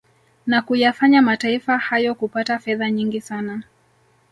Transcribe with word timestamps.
Na 0.47 0.61
kuyafanya 0.61 1.21
mataifa 1.21 1.77
hayo 1.77 2.15
kupata 2.15 2.59
fedha 2.59 2.91
nyingi 2.91 3.21
sana 3.21 3.63